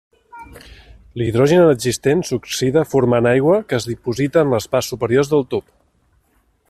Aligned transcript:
L'hidrogen 1.21 1.65
existent 1.73 2.23
s'oxida 2.29 2.85
formant 2.95 3.29
aigua, 3.33 3.59
que 3.69 3.77
es 3.81 3.87
diposita 3.91 4.45
en 4.47 4.57
els 4.61 4.69
parts 4.77 4.91
superiors 4.95 5.31
del 5.35 5.47
tub. 5.53 5.71